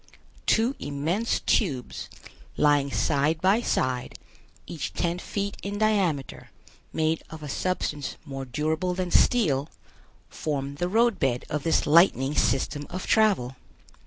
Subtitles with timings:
[0.47, 2.09] Two immense tubes,
[2.57, 4.17] lying side by side,
[4.65, 6.49] each ten feet in diameter,
[6.91, 9.69] made of a substance more durable than steel,
[10.27, 13.55] form the road bed of this lightning system of travel.